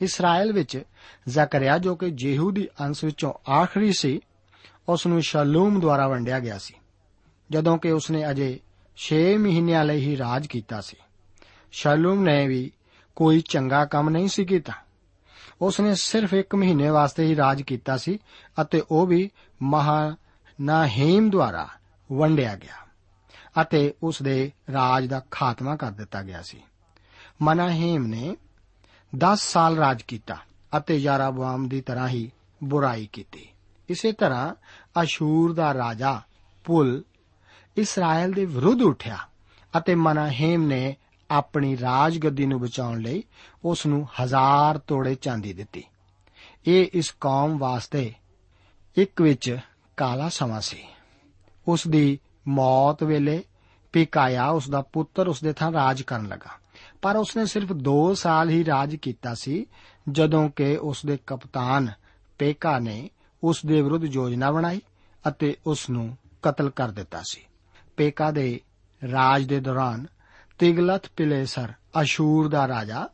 [0.00, 0.82] ਇਸਰਾਇਲ ਵਿੱਚ
[1.28, 4.20] ਜ਼ਕਰਿਆ ਜੋ ਕਿ ਜੇਹੂ ਦੀ ਅੰਸ਼ ਵਿੱਚੋਂ ਆਖਰੀ ਸੀ,
[4.88, 6.74] ਉਸ ਨੂੰ ਸ਼ਾਲੂਮ ਦੁਆਰਾ ਵੰਡਿਆ ਗਿਆ ਸੀ।
[7.50, 8.60] ਜਦੋਂ ਕਿ ਉਸਨੇ ਅਜੇ
[8.96, 10.96] 6 ਮਹੀਨਿਆਂ ਲਈ ਹੀ ਰਾਜ ਕੀਤਾ ਸੀ।
[11.72, 12.72] ਸ਼ਲੂਮ ਨੇ ਵੀ
[13.16, 14.72] ਕੋਈ ਚੰਗਾ ਕੰਮ ਨਹੀਂ ਸੀ ਕੀਤਾ।
[15.60, 18.18] ਉਸਨੇ ਸਿਰਫ 1 ਮਹੀਨੇ ਵਾਸਤੇ ਹੀ ਰਾਜ ਕੀਤਾ ਸੀ
[18.60, 19.30] ਅਤੇ ਉਹ ਵੀ
[19.62, 21.68] ਮਹਾਨਾਹੀਮ ਦੁਆਰਾ
[22.12, 22.76] ਵੰਡਿਆ ਗਿਆ
[23.62, 26.62] ਅਤੇ ਉਸ ਦੇ ਰਾਜ ਦਾ ਖਾਤਮਾ ਕਰ ਦਿੱਤਾ ਗਿਆ ਸੀ।
[27.42, 28.36] ਮਨਾਹੀਮ ਨੇ
[29.12, 30.36] 10 ਸਾਲ ਰਾਜ ਕੀਤਾ
[30.76, 32.30] ਅਤੇ ਯਾਰਾਬੁਆਮ ਦੀ ਤਰ੍ਹਾਂ ਹੀ
[32.64, 33.48] ਬੁਰਾਈ ਕੀਤੀ।
[33.88, 34.54] ਇਸੇ ਤਰ੍ਹਾਂ
[35.02, 36.20] ਅਸ਼ੂਰ ਦਾ ਰਾਜਾ
[36.64, 37.04] ਪੁਲ
[37.76, 39.18] ਇਸਰਾਇਲ ਦੇ ਵਿਰੁੱਧ ਉੱਠਿਆ
[39.78, 40.96] ਅਤੇ ਮਨਾਹੇਮ ਨੇ
[41.30, 43.22] ਆਪਣੀ ਰਾਜਗੱਦੀ ਨੂੰ ਬਚਾਉਣ ਲਈ
[43.64, 45.84] ਉਸ ਨੂੰ ਹਜ਼ਾਰ ਤੋੜੇ ਚਾਂਦੀ ਦਿੱਤੀ।
[46.66, 48.12] ਇਹ ਇਸ ਕੌਮ ਵਾਸਤੇ
[48.96, 49.58] ਇੱਕ ਵਿੱਚ
[49.96, 50.84] ਕਾਲਾ ਸਮਾਂ ਸੀ।
[51.68, 53.44] ਉਸ ਦੀ ਮੌਤ ਵੇਲੇ
[53.92, 56.50] ਪਿਕਾਇਆ ਉਸ ਦਾ ਪੁੱਤਰ ਉਸ ਦੇ ਥਾਂ ਰਾਜ ਕਰਨ ਲੱਗਾ।
[57.02, 59.66] ਪਰ ਉਸਨੇ ਸਿਰਫ 2 ਸਾਲ ਹੀ ਰਾਜ ਕੀਤਾ ਸੀ,
[60.10, 61.88] ਜਦੋਂ ਕਿ ਉਸ ਦੇ ਕਪਤਾਨ
[62.38, 63.10] ਪੇਕਾ ਨੇ
[63.44, 64.80] ਉਸ ਦੇ ਵਿਰੁੱਧ ਯੋਜਨਾ ਬਣਾਈ
[65.28, 67.40] ਅਤੇ ਉਸ ਨੂੰ ਕਤਲ ਕਰ ਦਿੱਤਾ ਸੀ।
[67.96, 68.60] ਪੇਕਾ ਦੇ
[69.12, 70.06] ਰਾਜ ਦੇ ਦੌਰਾਨ
[70.58, 73.08] ਤਿਗਲਤ ਪਿਲੇਸਰ ਅਸ਼ੂਰ ਦਾ ਰਾਜਾ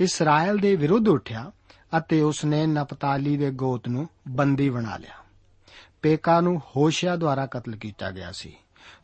[0.00, 1.52] ਇਸਰਾਇਲ ਦੇ ਵਿਰੁੱਧ ਉੱਠਿਆ
[1.98, 5.14] ਅਤੇ ਉਸ ਨੇ ਨਪਤਾਲੀ ਦੇ ਗੋਤ ਨੂੰ ਬੰਦੀ ਬਣਾ ਲਿਆ।
[6.02, 8.56] ਪੇਕਾ ਨੂੰ ਹੋਸ਼ਿਆ ਦੁਆਰਾ ਕਤਲ ਕੀਤਾ ਗਿਆ ਸੀ।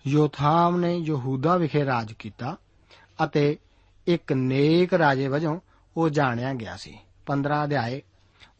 [0.07, 2.57] ਯੋਥਾਮ ਨੇ ਯਹੂਦਾ ਵਿਖੇ ਰਾਜ ਕੀਤਾ
[3.25, 3.59] ਅਤੇ
[4.07, 5.61] ਇੱਕ ਨੇਕ ਰਾਜੇ ਵਜੋਂ
[5.97, 8.03] ਉਹ ਜਾਣਿਆ ਗਿਆ ਸੀ। 15 ਅਧਿਆਏ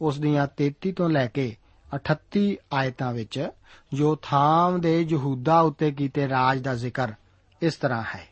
[0.01, 1.55] ਉਸ ਦੀਆਂ 33 ਤੋਂ ਲੈ ਕੇ
[1.95, 3.49] 38 ਆਇਤਾਂ ਵਿੱਚ
[3.93, 7.13] ਯੋਥਾਮ ਦੇ ਯਹੂਦਾ ਉੱਤੇ ਕੀਤੇ ਰਾਜ ਦਾ ਜ਼ਿਕਰ
[7.61, 8.27] ਇਸ ਤਰ੍ਹਾਂ ਹੈ।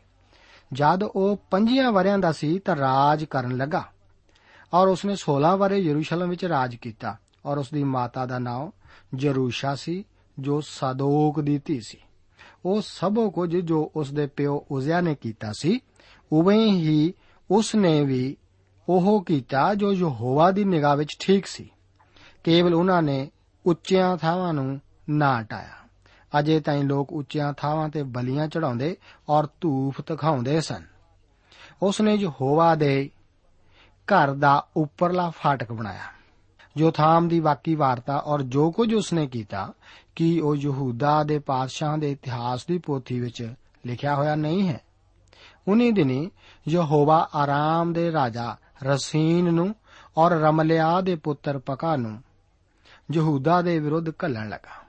[0.72, 3.84] ਜਦ ਉਹ 5 ਵਰਿਆਂ ਦਾ ਸੀ ਤਾਂ ਰਾਜ ਕਰਨ ਲੱਗਾ
[4.74, 8.70] ਔਰ ਉਸਨੇ 16 ਵਰੇ ਯਰੂਸ਼ਲਮ ਵਿੱਚ ਰਾਜ ਕੀਤਾ ਔਰ ਉਸ ਦੀ ਮਾਤਾ ਦਾ ਨਾਮ
[9.14, 10.04] ਜਰੂਸ਼ਾ ਸੀ,
[10.38, 11.98] ਜੋ ਸਾਦੋਕ ਦੀ ਧੀ ਸੀ।
[12.64, 15.80] ਉਹ ਸਭੋ ਕੁਝ ਜੋ ਉਸ ਦੇ ਪਿਓ ਉਜ਼ਿਆ ਨੇ ਕੀਤਾ ਸੀ,
[16.32, 17.14] ਉਵੇਂ ਹੀ
[17.50, 18.36] ਉਸ ਨੇ ਵੀ
[18.88, 21.70] ਉਹ ਕੀਤਾ ਜੋ ਯਹੋਵਾ ਦੀ ਨਿਗਾਹ ਵਿੱਚ ਠੀਕ ਸੀ।
[22.44, 23.30] ਕੇਵਲ ਉਹਨਾਂ ਨੇ
[23.66, 25.88] ਉੱਚੀਆਂ ਥਾਵਾਂ ਨੂੰ ਨਾ ਟਾਇਆ।
[26.38, 28.96] ਅਜੇ ਤਾਈਂ ਲੋਕ ਉੱਚੀਆਂ ਥਾਵਾਂ ਤੇ ਬਲੀਆਂ ਚੜਾਉਂਦੇ
[29.28, 30.84] ਔਰ ਧੂਫ ਤਖਾਉਂਦੇ ਸਨ।
[31.82, 33.10] ਉਸ ਨੇ ਯਹੋਵਾ ਦੇ
[34.06, 36.02] ਘਰ ਦਾ ਉੱਪਰਲਾ ਫਾਟਕ ਬਣਾਇਆ।
[36.78, 39.72] ਯੋਥਾਮ ਦੀ ਵਾਕੀ ਵਾਰਤਾ ਔਰ ਜੋ ਕੁਝ ਉਸਨੇ ਕੀਤਾ,
[40.16, 43.54] ਕਿ ਉਹ ਯਹੂਦਾ ਦੇ ਪਾਦਸ਼ਾਹਾਂ ਦੇ ਇਤਿਹਾਸ ਦੀ ਪੋਥੀ ਵਿੱਚ
[43.86, 44.80] ਲਿਖਿਆ ਹੋਇਆ ਨਹੀਂ ਹੈ?
[45.68, 46.30] ਉਨੀ ਦਿਨੀ
[46.68, 49.74] ਯਹੋਵਾ ਆਰਾਮ ਦੇ ਰਾਜਾ ਰਸੀਨ ਨੂੰ
[50.16, 52.22] ਔਰ ਰਮਲਿਆ ਦੇ ਪੁੱਤਰ ਪਕਾ ਨੂੰ
[53.12, 54.88] ਯਹੂਦਾ ਦੇ ਵਿਰੁੱਧ ਘੱਲਣ ਲੱਗਾ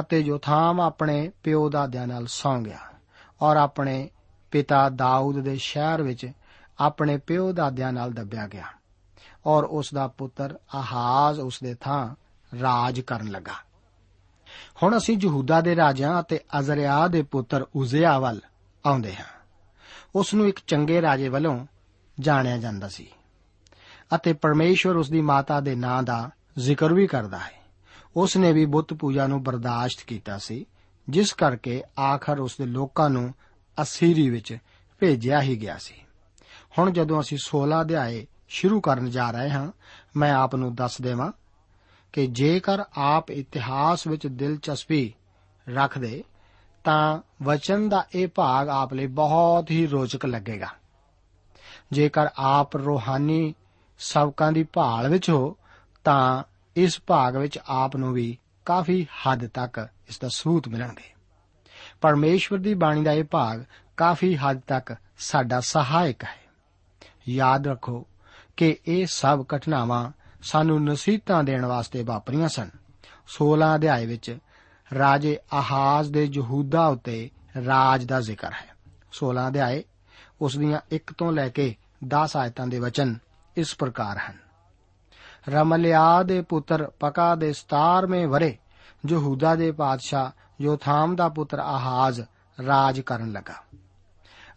[0.00, 2.78] ਅਤੇ ਯੋਥਾਮ ਆਪਣੇ ਪਿਓ ਦਾਦਿਆਂ ਨਾਲ ਸੌਂ ਗਿਆ
[3.42, 4.10] ਔਰ ਆਪਣੇ
[4.50, 6.30] ਪਿਤਾ ਦਾਊਦ ਦੇ ਸ਼ਹਿਰ ਵਿੱਚ
[6.78, 8.64] ਆਪਣੇ ਪਿਓ ਦਾਦਿਆਂ ਨਾਲ ਦੱਬਿਆ ਗਿਆ
[9.46, 12.14] ਔਰ ਉਸ ਦਾ ਪੁੱਤਰ ਆਹਾਜ਼ ਉਸ ਦੇ ਥਾਂ
[12.62, 13.52] ਰਾਜ ਕਰਨ ਲੱਗਾ।
[14.82, 18.40] ਹੁਣ ਅਸੀਂ ਯਹੂਦਾ ਦੇ ਰਾਜਿਆਂ ਅਤੇ ਅਜ਼ਰਿਆ ਦੇ ਪੁੱਤਰ ਉਜ਼ਿਆ ਵੱਲ
[18.86, 19.24] ਆਉਂਦੇ ਹਾਂ।
[20.14, 21.66] ਉਸ ਨੂੰ ਇੱਕ ਚੰਗੇ ਰਾਜੇ ਵੱਲੋਂ
[22.20, 23.08] ਜਾਣਿਆ ਜਾਂਦਾ ਸੀ
[24.14, 27.64] ਅਤੇ ਪਰਮੇਸ਼ਵਰ ਉਸ ਦੀ ਮਾਤਾ ਦੇ ਨਾਂ ਦਾ ਜ਼ਿਕਰ ਵੀ ਕਰਦਾ ਹੈ।
[28.16, 30.66] ਉਸ ਨੇ ਵੀ ਬੁੱਤ ਪੂਜਾ ਨੂੰ ਬਰਦਾਸ਼ਤ ਕੀਤਾ ਸੀ,
[31.08, 33.34] ਜਿਸ ਕਰਕੇ ਆਖਰ ਉਸ ਦੇ ਲੋਕਾਂ ਨੂੰ
[33.82, 34.58] ਅਸੀਰੀ ਵਿੱਚ
[34.98, 35.94] ਭੇਜਿਆ ਹੀ ਗਿਆ ਸੀ।
[36.78, 39.72] ਹੁਣ ਜਦੋਂ ਅਸੀਂ 16 ਅਧਿਆਏ ਸ਼ੁਰੂ ਕਰਨ ਜਾ ਰਹੇ ਹਾਂ,
[40.16, 41.32] ਮੈਂ ਆਪ ਨੂੰ ਦੱਸ ਦੇਵਾਂ
[42.12, 45.14] ਕਿ ਜੇਕਰ ਆਪ ਇਤਿਹਾਸ ਵਿੱਚ ਦਿਲਚਸਪੀ
[45.68, 46.24] ਰੱਖਦੇ
[46.84, 50.68] ਤਾਂ ਵਚਨ ਦਾ ਇਹ ਭਾਗ ਆਪ ਲਈ ਬਹੁਤ ਹੀ ਰੋਚਕ ਲੱਗੇਗਾ।
[51.92, 53.54] ਜੇਕਰ ਆਪ ਰੋਹਾਨੀ
[53.98, 55.56] ਸਬਕਾਂ ਦੀ ਭਾਲ ਵਿੱਚ ਹੋ
[56.04, 56.42] ਤਾਂ
[56.76, 61.14] ਇਸ ਭਾਗ ਵਿੱਚ ਆਪ ਨੂੰ ਵੀ ਕਾਫੀ ਹੱਦ ਤੱਕ ਇਸ ਦਾ ਸਬੂਤ ਮਿਲਣਗੇ।
[62.00, 63.64] ਪਰਮੇਸ਼ਵਰ ਦੀ ਬਾਣੀ ਦਾ ਇਹ ਭਾਗ
[63.96, 66.44] ਕਾਫੀ ਹੱਦ ਤੱਕ ਸਾਡਾ ਸਹਾਇਕ ਹੈ।
[67.28, 68.06] ਯਾਦ ਰੱਖੋ
[68.56, 70.12] ਕਿ ਇਹ ਸਭ ਘਟਨਾਵਾਂ
[70.42, 72.70] ਸਾਨੂੰ ਨਸੀਹਤਾਂ ਦੇਣ ਵਾਸਤੇ ਵਾਪਰੀਆਂ ਸਨ।
[73.26, 74.38] 16 ਅਧਿਆਏ ਵਿੱਚ
[74.98, 77.30] ਰਾਜੇ ਆਹਾਜ਼ ਦੇ ਯਹੂਦਾ ਉੱਤੇ
[77.66, 78.68] ਰਾਜ ਦਾ ਜ਼ਿਕਰ ਹੈ।
[79.12, 79.84] 16 ਅਧਿਆਏ
[80.40, 83.18] ਉਸ ਦੀਆਂ 1 ਤੋਂ ਲੈ ਕੇ 10 ਆਇਤਾਂ ਦੇ ਵਚਨ
[83.56, 84.43] ਇਸ ਪ੍ਰਕਾਰ ਹਨ।
[85.48, 88.58] ਰਮਲਿਆ ਦੇ ਪੁੱਤਰ ਪਕਾ ਦੇ 17ਵੇਂ ਵਰੇ
[89.08, 90.30] ਯਹੂਦਾ ਦੇ ਪਾਦਸ਼ਾਹ
[90.60, 92.20] ਯੋਥਾਮ ਦਾ ਪੁੱਤਰ ਆਹਾਜ਼
[92.66, 93.54] ਰਾਜ ਕਰਨ ਲੱਗਾ।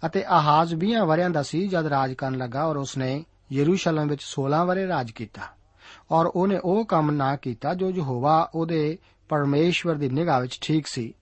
[0.05, 4.65] ਅਤੇ ਆਹਾਜ਼ 20 ਵਰਿਆਂ ਦਾ ਸੀ ਜਦ ਰਾਜ ਕਰਨ ਲੱਗਾ ਔਰ ਉਸਨੇ ਯਰੂਸ਼ਲਮ ਵਿੱਚ 16
[4.65, 5.41] ਵਰੇ ਰਾਜ ਕੀਤਾ।
[6.11, 8.97] ਔਰ ਉਹਨੇ ਉਹ ਕੰਮ ਨਾ ਕੀਤਾ ਜੋ ਯਹੋਵਾ ਉਹਦੇ
[9.29, 11.13] ਪਰਮੇਸ਼ਵਰ ਦੀ ਨਿਗਾਹ ਵਿੱਚ ਠੀਕ ਸੀ,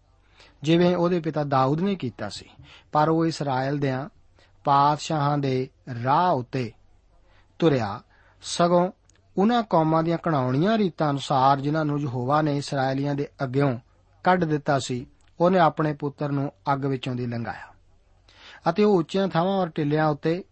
[0.63, 2.45] ਜਿਵੇਂ ਉਹਦੇ ਪਿਤਾ ਦਾਊਦ ਨੇ ਕੀਤਾ ਸੀ।
[2.91, 3.91] ਪਰ ਉਹ ਇਸਰਾਇਲ ਦੇ
[4.63, 5.69] ਪਾਤਸ਼ਾਹਾਂ ਦੇ
[6.04, 6.71] ਰਾਹ ਉੱਤੇ
[7.60, 8.01] ਤੁਰਿਆ,
[8.41, 8.91] ਸਗੋਂ
[9.37, 13.79] ਉਹਨਾਂ ਕੌਮਾਂ ਦੀਆਂ ਕਣਾਉਣੀਆਂ ਰੀਤਾਂ ਅਨੁਸਾਰ ਜਿਨ੍ਹਾਂ ਨੂੰ ਯਹੋਵਾ ਨੇ ਇਸرائیਲੀਆਂ ਦੇ ਅੱਗਿਓਂ
[14.23, 15.05] ਕੱਢ ਦਿੱਤਾ ਸੀ,
[15.39, 17.73] ਉਹਨੇ ਆਪਣੇ ਪੁੱਤਰ ਨੂੰ ਅੱਗ ਵਿੱਚੋਂ ਦੀ ਲੰਘਾਇਆ।
[18.69, 20.43] ਅਤੇ ਉਹ ਉੱਚੀਆਂ ਥਾਵਾਂ ਔਰ ਟਿੱਲਿਆਂ ਉੱਤੇ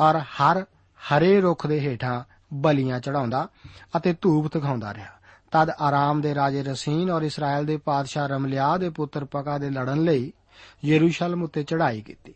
[0.00, 0.64] ਔਰ ਹਰ
[1.00, 3.48] ਹਰੇ ਰੁੱਖ ਦੇ ਹੇਠਾਂ ਬਲੀਆਂ ਚੜਾਉਂਦਾ
[3.96, 5.12] ਅਤੇ ਧੂਪ ਦਿਖਾਉਂਦਾ ਰਿਹਾ।
[5.50, 10.02] ਤਦ ਆਰਾਮ ਦੇ ਰਾਜੇ ਰਸੀਨ ਔਰ ਇਸਰਾਇਲ ਦੇ ਪਾਦਸ਼ਾਹ ਰਮਲਿਆ ਦੇ ਪੁੱਤਰ ਪਕਾ ਦੇ ਲੜਨ
[10.02, 10.32] ਲਈ
[10.84, 12.34] ਯਰੂਸ਼ਲਮ ਉੱਤੇ ਚੜ੍ਹਾਈ ਕੀਤੀ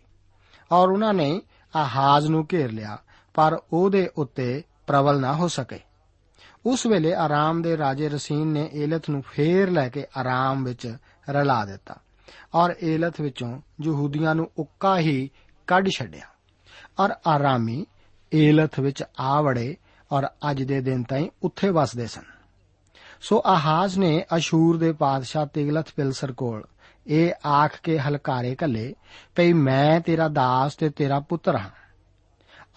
[0.73, 1.43] ਔਰ ਉਹਨਾਂ ਨੇ
[1.77, 2.99] ਆਹਾਜ਼ ਨੂੰ ਘੇਰ ਲਿਆ,
[3.35, 5.81] ਪਰ ਉਹਦੇ ਉੱਤੇ ਪ੍ਰਬਲ ਨਾ ਹੋ ਸਕੇ।
[6.67, 10.97] ਉਸ ਵੇਲੇ ਆਰਾਮ ਦੇ ਰਾਜੇ ਰਸੀਨ ਨੇ ਏਲਥ ਨੂੰ ਫੇਰ ਲੈ ਕੇ ਆਰਾਮ ਵਿੱਚ
[11.31, 11.97] ਰਲਾ ਦਿੱਤਾ
[12.55, 15.31] ਔਰ ਏਲਥ ਵਿੱਚੋਂ ਯਹੂਦੀਆਂ ਨੂੰ ਉੱਕਾ ਹੀ
[15.67, 16.25] ਕੱਢ ਛੱਡਿਆ
[17.01, 17.87] ਔਰ ਆਰਾਮੀ
[18.35, 19.77] ਏਲਥ ਵਿੱਚ ਆ ਵੜੇ
[20.13, 22.23] ਔਰ ਅੱਜ ਦੇ ਦਿਨ ਤਾਈਂ ਉੱਥੇ ਵਸਦੇ ਸਨ।
[23.21, 26.65] ਸੋ ਆਹਾਜ਼ ਨੇ ਅਸ਼ੂਰ ਦੇ ਪਾਦਸ਼ਾਹ ਤਿਗਲਥ ਪਿਲਸਰ ਕੋਲ
[27.07, 28.95] ਇਹ ਆਖ ਕੇ ਹਲਕਾਰੇ ਕੱਲੇ
[29.35, 31.71] ਭਈ ਮੈਂ ਤੇਰਾ ਦਾਸ ਤੇ ਤੇਰਾ ਪੁੱਤਰ ਹਾਂ।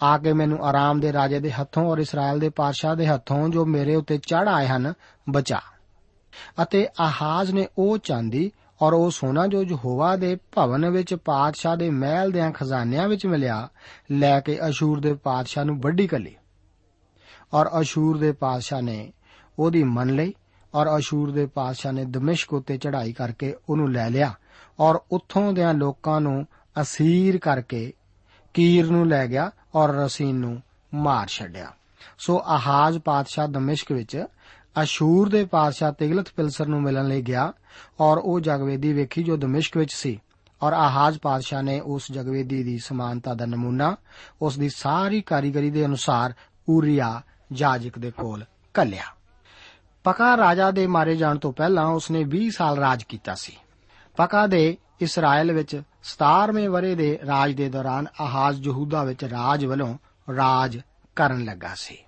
[0.02, 3.64] ਆ ਕੇ ਮੈਨੂੰ ਆਰਾਮ ਦੇ ਰਾਜੇ ਦੇ ਹੱਥੋਂ ਔਰ ਇਸਰਾਇਲ ਦੇ ਪਾਦਸ਼ਾਹ ਦੇ ਹੱਥੋਂ ਜੋ
[3.64, 4.92] ਮੇਰੇ ਉੱਤੇ ਚੜ ਆਏ ਹਨ,
[5.30, 5.60] ਬਚਾ।
[6.62, 8.50] ਅਤੇ ਆਹਾਜ਼ ਨੇ ਉਹ ਚਾਂਦੀ
[8.82, 13.68] ਔਰ ਉਹ ਸੋਨਾ ਜੋ ਯਹੋਵਾ ਦੇ ਭਵਨ ਵਿੱਚ ਪਾਦਸ਼ਾਹ ਦੇ ਮਹਿਲ ਦੇ ਖਜ਼ਾਨਿਆਂ ਵਿੱਚ ਮਿਲਿਆ,
[14.12, 16.36] ਲੈ ਕੇ ਅਸ਼ੂਰ ਦੇ ਪਾਦਸ਼ਾਹ ਨੂੰ ਵੱਡੀ ਕੱਲੀ।
[17.54, 19.12] ਔਰ ਅਸ਼ੂਰ ਦੇ ਪਾਦਸ਼ਾਹ ਨੇ
[19.58, 20.34] ਉਹਦੀ ਮੰਨ ਲਈ
[20.74, 24.32] ਔਰ ਅਸ਼ੂਰ ਦੇ ਪਾਦਸ਼ਾਹ ਨੇ ਦਮਿਸ਼ਕ ਉੱਤੇ ਚੜ੍ਹਾਈ ਕਰਕੇ ਉਹਨੂੰ ਲੈ ਲਿਆ
[24.80, 26.46] ਔਰ ਉੱਥੋਂ ਦੇ ਲੋਕਾਂ ਨੂੰ
[26.80, 27.92] ਅਸੀਰ ਕਰਕੇ
[28.54, 30.62] ਕੀਰ ਨੂੰ ਲੈ ਗਿਆ ਔਰ ਰਸੀਨ ਨੂੰ
[30.94, 31.72] ਮਾਰ ਛੱਡਿਆ।
[32.18, 34.24] ਸੋ ਆਹਾਜ਼ ਪਾਦਸ਼ਾਹ ਦਮਿਸ਼ਕ ਵਿੱਚ
[34.82, 37.52] ਅਸ਼ੂਰ ਦੇ ਪਾਦਸ਼ਾਹ ਤਿਗਲਤ ਪਿਲਸਰ ਨੂੰ ਮਿਲਣ ਲਈ ਗਿਆ
[38.00, 40.20] ਔਰ ਉਹ ਜਗਵੇਦੀ ਵੇਖੀ ਜੋ ਦਮਿਸ਼ਕ ਵਿੱਚ ਸੀ।
[40.62, 43.96] ਔਰ ਆਹਾਜ਼ ਪਾਦਸ਼ਾਹ ਨੇ ਉਸ ਜਗਵੇਦੀ ਦੀ ਸਮਾਨਤਾ ਦਾ ਨਮੂਨਾ,
[44.42, 46.34] ਉਸ ਦੀ ਸਾਰੀ ਕਾਰੀਗਰੀ ਦੇ ਅਨੁਸਾਰ
[46.70, 49.04] ਊਰੀਆ ਜਾਜਕ ਦੇ ਕੋਲ ਕੱਲਿਆ
[50.04, 53.56] ਪਕਾ ਰਾਜਾ ਦੇ ਮਾਰੇ ਜਾਣ ਤੋਂ ਪਹਿਲਾਂ ਉਸਨੇ 20 ਸਾਲ ਰਾਜ ਕੀਤਾ ਸੀ।
[54.16, 59.98] ਪਕਾ ਦੇ ਇਸਰਾਇਲ ਵਿੱਚ 17ਵੇਂ ਵਰੇ ਦੇ ਰਾਜ ਦੇ ਦੌਰਾਨ ਆਹਾਜ਼ ਯਹੂਦਾ ਵਿੱਚ ਰਾਜ ਵੱਲੋਂ
[60.36, 60.80] ਰਾਜ
[61.16, 61.98] ਕਰਨ ਲੱਗਾ ਸੀ।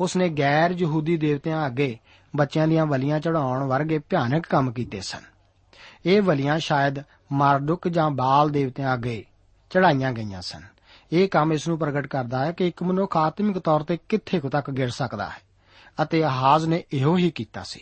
[0.00, 1.98] ਉਸਨੇ ਗੈਰ ਯਹੂਦੀ ਦੇਵਤਿਆਂ ਅੱਗੇ
[2.36, 5.22] ਬੱਚਿਆਂ ਦੀਆਂ ਬਲੀਆਂ ਚੜਾਉਣ ਵਰਗੇ ਭਿਆਨਕ ਕੰਮ ਕੀਤੇ ਸਨ।
[6.06, 6.98] ਇਹ ਬਲੀਆਂ ਸ਼ਾਇਦ
[7.32, 9.24] ਮਾਰਦੁਕ ਜਾਂ ਬਾਲ ਦੇਵਤਿਆਂ ਅੱਗੇ
[9.70, 10.62] ਚੜਾਈਆਂ ਗਈਆਂ ਸਨ।
[11.12, 14.48] ਇਹ ਕੰਮ ਇਸ ਨੂੰ ਪ੍ਰਗਟ ਕਰਦਾ ਹੈ ਕਿ ਇੱਕ ਮਨੁੱਖ ਆਤਮਿਕ ਤੌਰ ਤੇ ਕਿੱਥੇ ਕੁ
[14.48, 15.40] ਤੱਕ ਗਿਰ ਸਕਦਾ ਹੈ
[16.02, 17.80] ਅਤੇ ਆਹਾਜ਼ ਨੇ ਇਹੋ ਹੀ ਕੀਤਾ ਸੀ।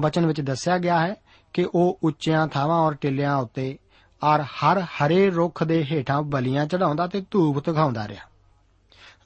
[0.00, 1.14] ਬਚਨ ਵਿੱਚ ਦੱਸਿਆ ਗਿਆ ਹੈ
[1.52, 3.78] ਕਿ ਉਹ ਉੱਚੀਆਂ ਥਾਵਾਂ ਔਰ ਟਿੱਲਿਆਂ ਉੱਤੇ
[4.22, 8.24] ਔਰ ਹਰ ਹਰੇ ਰੁੱਖ ਦੇ ਹੇਠਾਂ ਬਲੀਆਂ ਚੜਾਉਂਦਾ ਤੇ ਧੂਪ ਦਿਖਾਉਂਦਾ ਰਿਹਾ।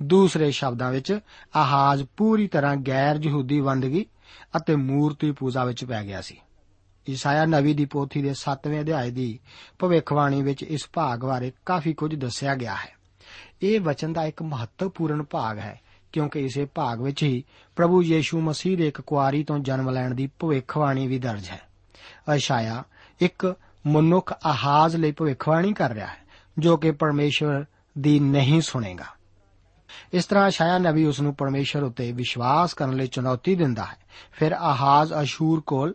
[0.03, 1.19] ਦੂਸਰੇ ਸ਼ਬਦਾਂ ਵਿੱਚ,
[1.57, 4.07] ਆਹਾਜ਼ ਪੂਰੀ ਤਰ੍ਹਾਂ ਗੈਰ ਯਹੂਦੀ ਬੰਦਗੀ
[4.57, 6.41] ਅਤੇ ਮੂਰਤੀ ਪੂਜਾ ਵਿੱਚ ਪੈ ਗਿਆ ਸੀ।
[7.11, 9.39] ਈਸਾਇਆ ਨਵੀ ਦੀ ਪੋਥੀ ਦੇ 7ਵੇਂ ਅਧਿਆਏ ਦੀ
[9.79, 12.97] ਭਵਿੱਖਬਾਣੀ ਵਿੱਚ ਇਸ ਭਾਗ ਬਾਰੇ ਕਾਫੀ ਕੁਝ ਦੱਸਿਆ ਗਿਆ ਹੈ।
[13.63, 15.81] ਇਹ ਵਚਨ ਦਾ ਇੱਕ ਮਹੱਤਵਪੂਰਨ ਭਾਗ ਹੈ,
[16.13, 17.45] ਕਿਉਂਕਿ ਇਸੇ ਭਾਗ ਵਿੱਚ ਹੀ
[17.77, 21.61] ਪ੍ਰਭੂ ਯੀਸ਼ੂ ਮਸੀਹ ਦੇ ਇੱਕ ਕੁਆਰੀ ਤੋਂ ਜਨਮ ਲੈਣ ਦੀ ਭਵਿੱਖਬਾਣੀ ਵੀ ਦਰਜ ਹੈ।
[22.35, 22.85] ਅਸ਼ਾਇਆ
[23.21, 23.57] ਇੱਕ
[23.87, 26.17] ਮਨੁੱਖ ਆਹਾਜ਼ ਲਈ ਭਵਿੱਖਬਾਣੀ ਕਰ ਰਿਹਾ ਹੈ,
[26.59, 27.65] ਜੋ ਕਿ ਪਰਮੇਸ਼ਵਰ
[27.99, 29.05] ਦੀ ਨਹੀਂ ਸੁਣੇਗਾ।
[30.13, 33.97] ਇਸ ਤਰ੍ਹਾਂ ਅਸ਼ਾਇਆ ਨਬੀ ਉਸ ਨੂੰ ਪਰਮੇਸ਼ਵਰ ਉੱਤੇ ਵਿਸ਼ਵਾਸ ਕਰਨ ਲਈ ਚੁਣੌਤੀ ਦਿੰਦਾ ਹੈ।
[34.33, 35.95] ਫਿਰ ਆਹਾਜ਼ ਅਸ਼ੂਰ ਕੋਲ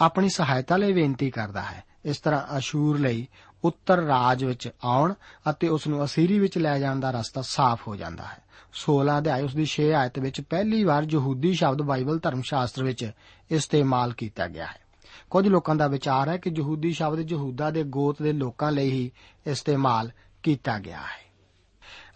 [0.00, 3.28] ਆਪਣੀ ਸਹਾਇਤਾ ਲਈ ਬੇਨਤੀ ਕਰਦਾ ਹੈ। ਇਸ ਤਰ੍ਹਾਂ ਅਸ਼ੂਰ ਲਈ
[3.64, 5.14] ਉੱਤਰ ਰਾਜ ਵਿੱਚ ਆਉਣ
[5.50, 8.38] ਅਤੇ ਉਸ ਨੂੰ ਅਸੀਰੀ ਵਿੱਚ ਲੈ ਜਾਣ ਦਾ ਰਸਤਾ ਸਾਫ਼ ਹੋ ਜਾਂਦਾ ਹੈ।
[8.72, 13.10] 16 ਅਧਿਆਇ ਉਸ ਦੀ 6 ਆਇਤ ਵਿੱਚ ਪਹਿਲੀ ਵਾਰ ਯਹੂਦੀ ਸ਼ਬਦ ਬਾਈਬਲ ਧਰਮ ਸ਼ਾਸਤਰ ਵਿੱਚ
[13.50, 14.85] ਇਸਤੇਮਾਲ ਕੀਤਾ ਗਿਆ ਹੈ।
[15.30, 19.10] ਕੁਝ ਲੋਕਾਂ ਦਾ ਵਿਚਾਰ ਹੈ ਕਿ ਯਹੂਦੀ ਸ਼ਬਦ ਯਹੂਦਾ ਦੇ ਗੋਤ ਦੇ ਲੋਕਾਂ ਲਈ ਹੀ
[19.46, 20.10] ਇਸਤੇਮਾਲ
[20.42, 21.26] ਕੀਤਾ ਗਿਆ ਹੈ।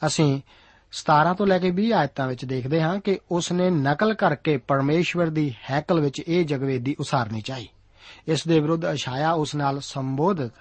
[0.07, 0.41] ਅਸੀਂ
[0.93, 5.27] 17 ਤੋਂ ਲੈ ਕੇ 20 ਆਇਤਾਂ ਵਿੱਚ ਦੇਖਦੇ ਹਾਂ ਕਿ ਉਸ ਨੇ ਨਕਲ ਕਰਕੇ ਪਰਮੇਸ਼ਵਰ
[5.27, 7.69] ਦੀ ਹੈਕਲ ਵਿੱਚ ਇਹ ਜਗਵੇਦੀ ਉਸਾਰਨੀ ਚਾਹੀ।
[8.29, 10.53] ਇਸ ਦੇ ਵਿਰੁੱਧ ਅਸ਼ਾਇਆ ਉਸ ਨਾਲ ਸੰਬੋਧਿਤ,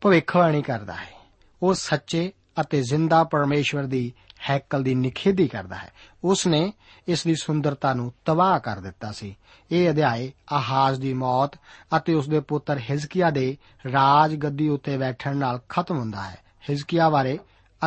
[0.00, 1.28] ਭਵਿੱਖਬਾਣੀ ਕਰਦਾ ਹੈ।
[1.62, 4.12] ਉਹ ਸੱਚੇ ਅਤੇ ਜ਼ਿੰਦਾ ਪਰਮੇਸ਼ਵਰ ਦੀ
[4.50, 5.92] ਹੈਕਲ ਦੀ ਨਿਖੇਧੀ ਕਰਦਾ ਹੈ।
[6.24, 6.72] ਉਸ ਨੇ
[7.08, 9.36] ਇਸ ਦੀ ਸੁੰਦਰਤਾ ਨੂੰ ਤਬਾਹ ਕਰ ਦਿੱਤਾ ਸੀ।
[9.70, 11.50] ਇਹ ਅਧਿਆਇ ਆਹਾਜ਼ ਦੀ ਮੌਤ
[11.96, 13.56] ਅਤੇ ਉਸ ਦੇ ਪੁੱਤਰ ਹਿਜ਼ਕੀਆ ਦੇ
[13.92, 16.38] ਰਾਜ ਗੱਦੀ ਉੱਤੇ ਬੈਠਣ ਨਾਲ ਖਤਮ ਹੁੰਦਾ ਹੈ।
[16.70, 17.38] ਹਿਜ਼ਕੀਆ ਬਾਰੇ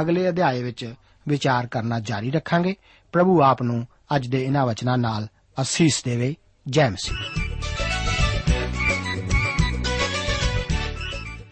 [0.01, 0.93] ਅਗਲੇ ਅਧਿਆਇ ਵਿੱਚ
[1.27, 2.75] ਵਿਚਾਰ ਕਰਨਾ ਜਾਰੀ ਰੱਖਾਂਗੇ।
[3.11, 5.27] ਪ੍ਰਭੂ ਆਪ ਨੂੰ ਅੱਜ ਦੇ ਇਹਨਾਂ ਵਚਨਾਂ ਨਾਲ
[5.61, 6.35] ਅਸੀਸ ਦੇਵੇ।
[6.67, 7.41] ਜੈ ਮਸੀਹ।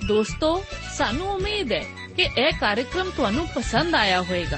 [0.08, 0.64] ਦੋਸਤੋ,
[0.98, 1.84] ਸਾਨੂੰ ਉਮੀਦ ਹੈ
[2.16, 4.58] ਕਿ ਇਹ ਕਾਰਜਕ੍ਰਮ ਤੁਹਾਨੂੰ ਪਸੰਦ ਆਇਆ ਹੋਵੇਗਾ।